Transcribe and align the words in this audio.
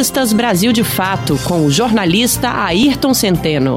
Entrevistas 0.00 0.32
Brasil 0.32 0.72
de 0.72 0.82
Fato 0.82 1.34
com 1.46 1.66
o 1.66 1.70
jornalista 1.70 2.48
Ayrton 2.48 3.12
Centeno. 3.12 3.76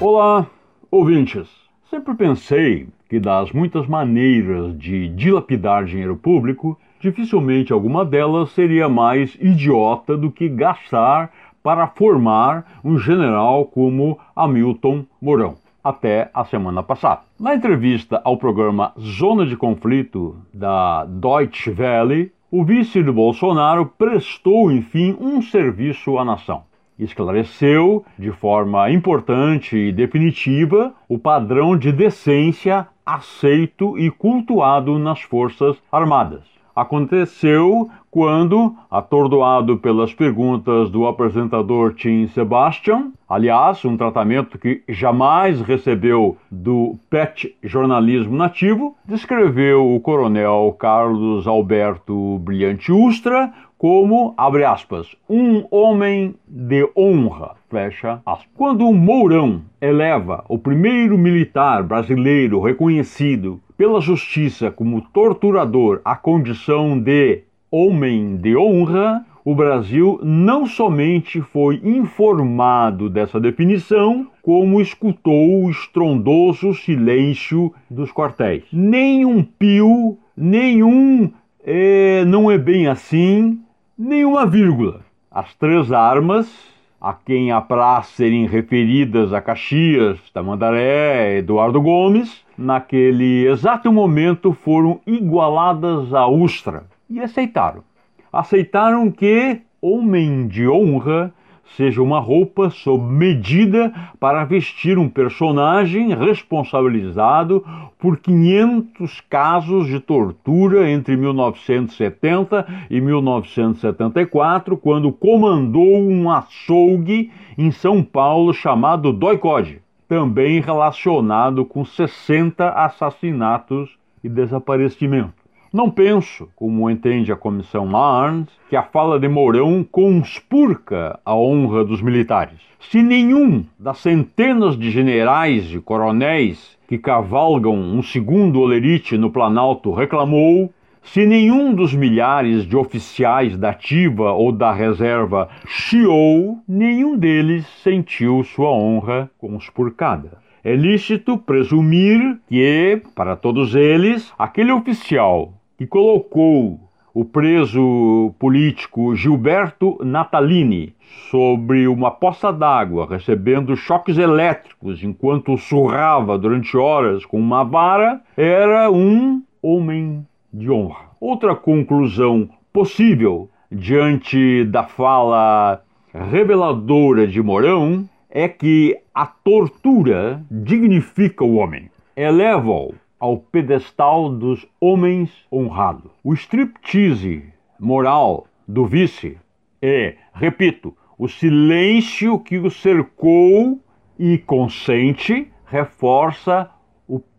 Olá, 0.00 0.46
ouvintes. 0.90 1.46
Sempre 1.90 2.14
pensei 2.14 2.88
que 3.06 3.20
das 3.20 3.52
muitas 3.52 3.86
maneiras 3.86 4.78
de 4.78 5.08
dilapidar 5.08 5.84
dinheiro 5.84 6.16
público, 6.16 6.78
dificilmente 6.98 7.70
alguma 7.70 8.02
delas 8.02 8.50
seria 8.52 8.88
mais 8.88 9.36
idiota 9.38 10.16
do 10.16 10.30
que 10.30 10.48
gastar 10.48 11.30
para 11.62 11.86
formar 11.86 12.80
um 12.82 12.98
general 12.98 13.66
como 13.66 14.18
Hamilton 14.34 15.04
Mourão 15.20 15.59
até 15.82 16.30
a 16.34 16.44
semana 16.44 16.82
passada. 16.82 17.22
Na 17.38 17.54
entrevista 17.54 18.20
ao 18.24 18.36
programa 18.36 18.92
Zona 18.98 19.46
de 19.46 19.56
Conflito 19.56 20.36
da 20.52 21.04
Deutsche 21.04 21.70
Welle, 21.70 22.32
o 22.50 22.64
vice 22.64 23.02
de 23.02 23.10
Bolsonaro 23.10 23.86
prestou, 23.86 24.70
enfim, 24.70 25.16
um 25.20 25.40
serviço 25.40 26.18
à 26.18 26.24
nação. 26.24 26.64
Esclareceu 26.98 28.04
de 28.18 28.30
forma 28.30 28.90
importante 28.90 29.76
e 29.76 29.92
definitiva 29.92 30.92
o 31.08 31.18
padrão 31.18 31.76
de 31.76 31.90
decência 31.92 32.86
aceito 33.04 33.98
e 33.98 34.10
cultuado 34.10 34.98
nas 34.98 35.22
Forças 35.22 35.76
Armadas 35.90 36.59
aconteceu 36.74 37.90
quando, 38.10 38.74
atordoado 38.90 39.76
pelas 39.78 40.12
perguntas 40.12 40.90
do 40.90 41.06
apresentador 41.06 41.94
Tim 41.94 42.26
Sebastian, 42.28 43.12
aliás, 43.28 43.84
um 43.84 43.96
tratamento 43.96 44.58
que 44.58 44.82
jamais 44.88 45.60
recebeu 45.60 46.36
do 46.50 46.96
PET 47.08 47.56
jornalismo 47.62 48.36
nativo, 48.36 48.96
descreveu 49.04 49.94
o 49.94 50.00
coronel 50.00 50.74
Carlos 50.78 51.46
Alberto 51.46 52.38
Brilhante 52.40 52.90
Ustra 52.90 53.52
como, 53.80 54.34
abre 54.36 54.62
aspas, 54.62 55.16
um 55.26 55.64
homem 55.70 56.34
de 56.46 56.86
honra, 56.94 57.52
fecha 57.70 58.20
aspas. 58.26 58.46
Quando 58.54 58.86
o 58.86 58.92
Mourão 58.92 59.62
eleva 59.80 60.44
o 60.50 60.58
primeiro 60.58 61.16
militar 61.16 61.82
brasileiro 61.82 62.60
reconhecido 62.60 63.58
pela 63.80 63.98
justiça 63.98 64.70
como 64.70 65.00
torturador 65.00 66.02
à 66.04 66.14
condição 66.14 67.00
de 67.00 67.44
homem 67.70 68.36
de 68.36 68.54
honra, 68.54 69.24
o 69.42 69.54
Brasil 69.54 70.20
não 70.22 70.66
somente 70.66 71.40
foi 71.40 71.80
informado 71.82 73.08
dessa 73.08 73.40
definição, 73.40 74.26
como 74.42 74.82
escutou 74.82 75.64
o 75.64 75.70
estrondoso 75.70 76.74
silêncio 76.74 77.72
dos 77.88 78.12
quartéis. 78.12 78.64
Nenhum 78.70 79.42
pio, 79.42 80.18
nenhum 80.36 81.32
é, 81.64 82.22
não 82.26 82.50
é 82.50 82.58
bem 82.58 82.86
assim, 82.86 83.60
nenhuma 83.96 84.44
vírgula. 84.44 85.00
As 85.30 85.54
três 85.54 85.90
armas 85.90 86.70
a 87.00 87.14
quem 87.14 87.50
apraz 87.50 88.08
serem 88.08 88.46
referidas 88.46 89.32
a 89.32 89.40
Caxias, 89.40 90.18
Tamandaré, 90.34 91.38
Eduardo 91.38 91.80
Gomes, 91.80 92.44
naquele 92.60 93.46
exato 93.48 93.90
momento 93.90 94.52
foram 94.52 95.00
igualadas 95.06 96.12
à 96.12 96.26
Ustra 96.26 96.84
e 97.08 97.18
aceitaram. 97.18 97.82
Aceitaram 98.30 99.10
que 99.10 99.62
homem 99.80 100.46
de 100.46 100.68
honra 100.68 101.32
seja 101.76 102.02
uma 102.02 102.18
roupa 102.18 102.68
sob 102.68 103.02
medida 103.04 103.92
para 104.18 104.44
vestir 104.44 104.98
um 104.98 105.08
personagem 105.08 106.14
responsabilizado 106.14 107.64
por 107.98 108.18
500 108.18 109.20
casos 109.22 109.86
de 109.86 110.00
tortura 110.00 110.90
entre 110.90 111.16
1970 111.16 112.66
e 112.90 113.00
1974, 113.00 114.76
quando 114.76 115.12
comandou 115.12 115.98
um 115.98 116.30
açougue 116.30 117.30
em 117.56 117.70
São 117.70 118.02
Paulo 118.02 118.52
chamado 118.52 119.12
Doicode, 119.12 119.80
também 120.10 120.60
relacionado 120.60 121.64
com 121.64 121.84
60 121.84 122.68
assassinatos 122.70 123.96
e 124.24 124.28
desaparecimentos. 124.28 125.38
Não 125.72 125.88
penso, 125.88 126.48
como 126.56 126.90
entende 126.90 127.30
a 127.30 127.36
comissão 127.36 127.86
Marnes, 127.86 128.48
que 128.68 128.74
a 128.74 128.82
fala 128.82 129.20
de 129.20 129.28
Mourão 129.28 129.86
conspurca 129.88 131.20
a 131.24 131.32
honra 131.32 131.84
dos 131.84 132.02
militares. 132.02 132.58
Se 132.80 133.00
nenhum 133.00 133.64
das 133.78 133.98
centenas 133.98 134.76
de 134.76 134.90
generais 134.90 135.72
e 135.72 135.78
coronéis 135.78 136.76
que 136.88 136.98
cavalgam 136.98 137.76
um 137.76 138.02
segundo 138.02 138.58
olerite 138.58 139.16
no 139.16 139.30
Planalto 139.30 139.92
reclamou, 139.92 140.74
se 141.02 141.26
nenhum 141.26 141.74
dos 141.74 141.94
milhares 141.94 142.66
de 142.66 142.76
oficiais 142.76 143.56
da 143.56 143.70
ativa 143.70 144.32
ou 144.32 144.52
da 144.52 144.72
reserva 144.72 145.48
chiou, 145.66 146.58
nenhum 146.68 147.16
deles 147.16 147.66
sentiu 147.82 148.44
sua 148.44 148.70
honra 148.70 149.30
conspurcada. 149.38 150.38
É 150.62 150.74
lícito 150.76 151.38
presumir 151.38 152.38
que, 152.46 153.02
para 153.14 153.34
todos 153.34 153.74
eles, 153.74 154.32
aquele 154.38 154.72
oficial 154.72 155.54
que 155.78 155.86
colocou 155.86 156.78
o 157.14 157.24
preso 157.24 158.34
político 158.38 159.16
Gilberto 159.16 159.98
Natalini 160.04 160.94
sobre 161.30 161.88
uma 161.88 162.10
poça 162.10 162.52
d'água, 162.52 163.06
recebendo 163.08 163.76
choques 163.76 164.16
elétricos 164.16 165.02
enquanto 165.02 165.58
surrava 165.58 166.38
durante 166.38 166.76
horas 166.76 167.24
com 167.24 167.38
uma 167.38 167.64
vara, 167.64 168.20
era 168.36 168.90
um 168.90 169.42
homem 169.62 170.24
de 170.52 170.70
honra. 170.70 171.10
Outra 171.20 171.54
conclusão 171.54 172.48
possível 172.72 173.48
diante 173.70 174.64
da 174.64 174.84
fala 174.84 175.82
reveladora 176.12 177.26
de 177.26 177.42
Mourão 177.42 178.08
é 178.28 178.48
que 178.48 178.96
a 179.14 179.26
tortura 179.26 180.44
dignifica 180.50 181.44
o 181.44 181.56
homem, 181.56 181.90
eleva-o 182.16 182.94
ao 183.18 183.36
pedestal 183.36 184.30
dos 184.30 184.66
homens 184.80 185.30
honrados. 185.52 186.10
O 186.24 186.32
striptease 186.32 187.44
moral 187.78 188.46
do 188.66 188.86
vice 188.86 189.36
é, 189.82 190.16
repito, 190.32 190.94
o 191.18 191.28
silêncio 191.28 192.38
que 192.38 192.58
o 192.58 192.70
cercou 192.70 193.80
e 194.18 194.38
consente 194.38 195.50
reforça 195.66 196.70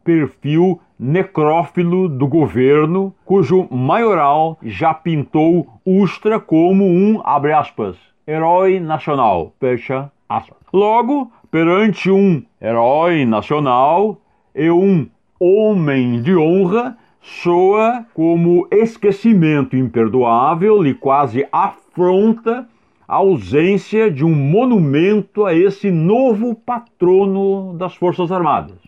perfil 0.04 0.80
necrófilo 1.00 2.08
do 2.08 2.28
governo, 2.28 3.14
cujo 3.26 3.68
maioral 3.72 4.58
já 4.62 4.94
pintou 4.94 5.68
Ustra 5.86 6.40
como 6.40 6.86
um, 6.86 7.20
abre 7.24 7.52
aspas, 7.54 7.96
herói 8.28 8.80
nacional, 8.80 9.52
fecha 9.60 10.12
aspas. 10.30 10.58
Logo, 10.72 11.32
perante 11.50 12.12
um 12.12 12.44
herói 12.62 13.26
nacional 13.26 14.22
e 14.56 14.70
um 14.70 15.08
homem 15.40 16.22
de 16.22 16.36
honra 16.36 16.96
soa 17.22 18.06
como 18.14 18.68
esquecimento 18.72 19.76
imperdoável 19.76 20.86
e 20.86 20.94
quase 20.94 21.48
afronta 21.52 22.68
a 23.08 23.16
ausência 23.16 24.10
de 24.10 24.24
um 24.24 24.34
monumento 24.34 25.46
a 25.46 25.54
esse 25.54 25.92
novo 25.92 26.56
patrono 26.56 27.74
das 27.78 27.94
Forças 27.96 28.32
Armadas. 28.32 28.81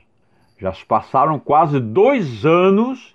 Já 0.64 0.72
se 0.72 0.86
passaram 0.86 1.38
quase 1.38 1.78
dois 1.78 2.46
anos 2.46 3.14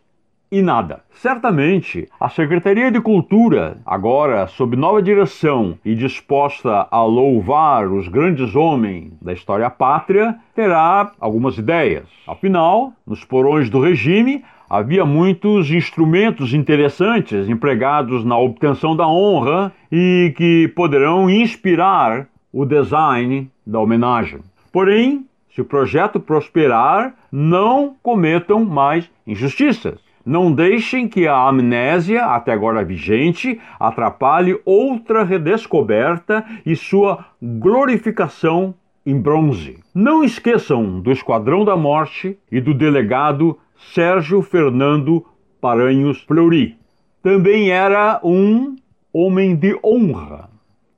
e 0.52 0.60
nada. 0.60 1.00
Certamente, 1.12 2.06
a 2.20 2.28
Secretaria 2.28 2.90
de 2.90 3.00
Cultura, 3.00 3.78
agora 3.86 4.46
sob 4.48 4.76
nova 4.76 5.00
direção 5.00 5.78
e 5.82 5.94
disposta 5.94 6.86
a 6.90 7.02
louvar 7.02 7.90
os 7.90 8.06
grandes 8.06 8.54
homens 8.54 9.14
da 9.22 9.32
história 9.32 9.70
pátria, 9.70 10.36
terá 10.54 11.10
algumas 11.18 11.56
ideias. 11.56 12.04
Afinal, 12.26 12.92
nos 13.06 13.24
porões 13.24 13.70
do 13.70 13.80
regime, 13.80 14.44
havia 14.68 15.06
muitos 15.06 15.70
instrumentos 15.70 16.52
interessantes 16.52 17.48
empregados 17.48 18.26
na 18.26 18.36
obtenção 18.36 18.94
da 18.94 19.08
honra 19.08 19.72
e 19.90 20.34
que 20.36 20.68
poderão 20.76 21.30
inspirar 21.30 22.26
o 22.52 22.66
design 22.66 23.50
da 23.66 23.80
homenagem. 23.80 24.40
Porém, 24.70 25.24
se 25.58 25.62
o 25.62 25.64
projeto 25.64 26.20
prosperar, 26.20 27.14
não 27.30 27.96
cometam 28.02 28.64
mais 28.64 29.10
injustiças. 29.26 29.98
Não 30.24 30.52
deixem 30.52 31.08
que 31.08 31.26
a 31.26 31.48
amnésia, 31.48 32.26
até 32.26 32.52
agora 32.52 32.84
vigente, 32.84 33.58
atrapalhe 33.80 34.60
outra 34.64 35.24
redescoberta 35.24 36.44
e 36.66 36.76
sua 36.76 37.24
glorificação 37.40 38.74
em 39.06 39.18
bronze. 39.18 39.78
Não 39.94 40.22
esqueçam 40.22 41.00
do 41.00 41.10
Esquadrão 41.10 41.64
da 41.64 41.76
Morte 41.76 42.38
e 42.52 42.60
do 42.60 42.74
delegado 42.74 43.58
Sérgio 43.94 44.42
Fernando 44.42 45.24
Paranhos 45.62 46.22
Fleury. 46.24 46.76
Também 47.22 47.70
era 47.70 48.20
um 48.22 48.76
homem 49.10 49.56
de 49.56 49.78
honra 49.82 50.50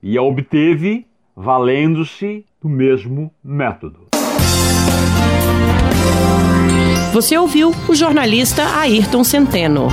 e 0.03 0.19
a 0.19 0.23
obteve 0.23 1.07
valendo-se 1.37 2.45
do 2.61 2.69
mesmo 2.69 3.33
método. 3.45 4.10
Você 7.13 7.37
ouviu 7.37 7.75
o 7.89 7.95
jornalista 7.95 8.65
Ayrton 8.79 9.25
Centeno. 9.25 9.89